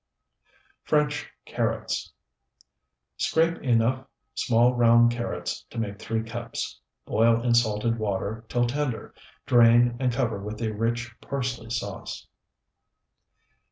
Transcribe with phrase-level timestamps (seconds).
[0.81, 2.11] FRENCH CARROTS
[3.17, 9.13] Scrape enough small round carrots to make three cups; boil in salted water till tender;
[9.45, 12.25] drain, and cover with a rich parsley sauce.